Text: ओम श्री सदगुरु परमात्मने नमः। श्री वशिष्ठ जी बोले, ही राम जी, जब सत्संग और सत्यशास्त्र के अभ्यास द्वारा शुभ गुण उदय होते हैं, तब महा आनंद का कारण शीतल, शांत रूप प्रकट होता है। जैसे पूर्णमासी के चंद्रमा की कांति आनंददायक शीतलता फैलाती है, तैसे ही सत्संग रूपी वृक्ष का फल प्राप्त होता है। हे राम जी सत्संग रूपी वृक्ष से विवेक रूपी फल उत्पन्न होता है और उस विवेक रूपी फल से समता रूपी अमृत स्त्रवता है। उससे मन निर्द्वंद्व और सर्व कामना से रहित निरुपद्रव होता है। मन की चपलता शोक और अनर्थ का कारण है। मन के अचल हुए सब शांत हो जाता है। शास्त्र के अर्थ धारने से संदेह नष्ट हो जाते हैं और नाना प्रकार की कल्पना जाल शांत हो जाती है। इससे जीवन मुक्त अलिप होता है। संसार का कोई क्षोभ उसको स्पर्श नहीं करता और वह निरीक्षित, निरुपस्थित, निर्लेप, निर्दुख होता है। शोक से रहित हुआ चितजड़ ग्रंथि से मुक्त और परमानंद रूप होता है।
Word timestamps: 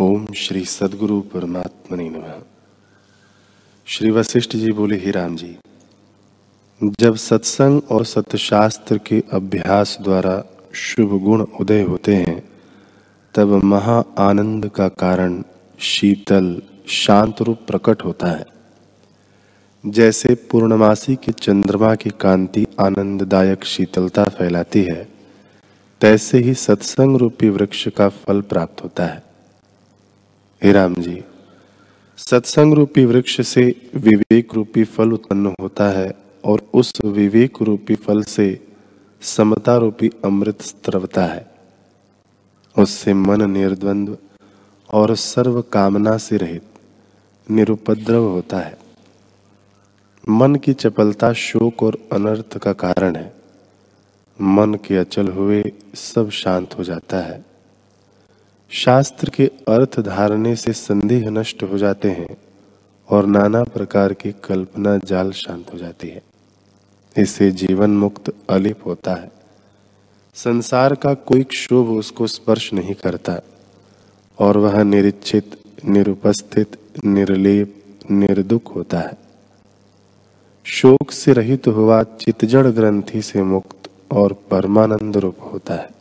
ओम 0.00 0.26
श्री 0.36 0.64
सदगुरु 0.64 1.20
परमात्मने 1.20 2.08
नमः। 2.08 2.34
श्री 3.86 4.10
वशिष्ठ 4.10 4.56
जी 4.56 4.72
बोले, 4.72 4.96
ही 4.96 5.10
राम 5.10 5.36
जी, 5.36 5.58
जब 7.00 7.16
सत्संग 7.16 7.82
और 7.90 8.04
सत्यशास्त्र 8.04 8.98
के 8.98 9.22
अभ्यास 9.32 9.98
द्वारा 10.00 10.44
शुभ 10.74 11.24
गुण 11.24 11.46
उदय 11.60 11.82
होते 11.82 12.16
हैं, 12.16 12.48
तब 13.34 13.48
महा 13.64 14.04
आनंद 14.18 14.68
का 14.68 14.88
कारण 14.88 15.42
शीतल, 15.78 16.62
शांत 16.88 17.42
रूप 17.42 17.58
प्रकट 17.66 18.04
होता 18.04 18.26
है। 18.26 18.46
जैसे 19.86 20.34
पूर्णमासी 20.34 21.16
के 21.16 21.32
चंद्रमा 21.32 21.94
की 21.94 22.10
कांति 22.10 22.66
आनंददायक 22.80 23.64
शीतलता 23.64 24.28
फैलाती 24.28 24.82
है, 24.82 25.08
तैसे 26.00 26.38
ही 26.38 26.54
सत्संग 26.54 27.16
रूपी 27.16 27.48
वृक्ष 27.48 27.88
का 27.88 28.08
फल 28.08 28.40
प्राप्त 28.40 28.84
होता 28.84 29.06
है। 29.06 29.27
हे 30.62 30.72
राम 30.72 30.94
जी 30.94 31.24
सत्संग 32.16 32.74
रूपी 32.74 33.04
वृक्ष 33.04 33.40
से 33.40 33.90
विवेक 33.94 34.54
रूपी 34.54 34.84
फल 34.84 35.12
उत्पन्न 35.12 35.54
होता 35.60 35.88
है 35.90 36.12
और 36.44 36.70
उस 36.74 36.92
विवेक 37.04 37.58
रूपी 37.62 37.94
फल 37.94 38.22
से 38.22 38.66
समता 39.22 39.76
रूपी 39.76 40.10
अमृत 40.24 40.62
स्त्रवता 40.62 41.26
है। 41.26 41.46
उससे 42.78 43.14
मन 43.14 43.50
निर्द्वंद्व 43.50 44.18
और 44.92 45.14
सर्व 45.16 45.62
कामना 45.62 46.16
से 46.16 46.36
रहित 46.36 46.62
निरुपद्रव 47.50 48.22
होता 48.22 48.58
है। 48.58 48.78
मन 50.28 50.54
की 50.54 50.72
चपलता 50.72 51.32
शोक 51.32 51.82
और 51.82 51.98
अनर्थ 52.12 52.58
का 52.58 52.72
कारण 52.72 53.16
है। 53.16 53.34
मन 54.40 54.74
के 54.74 54.96
अचल 54.96 55.28
हुए 55.28 55.72
सब 55.94 56.30
शांत 56.30 56.78
हो 56.78 56.84
जाता 56.84 57.18
है। 57.18 57.44
शास्त्र 58.70 59.30
के 59.30 59.46
अर्थ 59.46 60.00
धारने 60.00 60.56
से 60.56 60.72
संदेह 60.72 61.30
नष्ट 61.30 61.62
हो 61.62 61.78
जाते 61.78 62.10
हैं 62.10 62.36
और 63.08 63.26
नाना 63.26 63.62
प्रकार 63.64 64.12
की 64.12 64.32
कल्पना 64.32 64.98
जाल 64.98 65.32
शांत 65.32 65.74
हो 65.74 65.78
जाती 65.78 66.08
है। 66.08 66.22
इससे 67.18 67.50
जीवन 67.50 67.90
मुक्त 67.90 68.32
अलिप 68.50 68.86
होता 68.86 69.14
है। 69.14 69.32
संसार 70.34 70.94
का 70.94 71.14
कोई 71.14 71.42
क्षोभ 71.42 71.88
उसको 71.88 72.26
स्पर्श 72.26 72.72
नहीं 72.72 72.94
करता 72.94 73.40
और 74.38 74.56
वह 74.56 74.82
निरीक्षित, 74.82 75.60
निरुपस्थित, 75.84 76.76
निर्लेप, 77.04 77.82
निर्दुख 78.10 78.76
होता 78.76 78.98
है। 78.98 79.12
शोक 80.64 81.10
से 81.10 81.32
रहित 81.32 81.68
हुआ 81.68 82.02
चितजड़ 82.02 82.66
ग्रंथि 82.66 83.22
से 83.22 83.42
मुक्त 83.42 83.90
और 84.12 84.32
परमानंद 84.32 85.16
रूप 85.16 85.36
होता 85.52 85.74
है। 85.74 85.97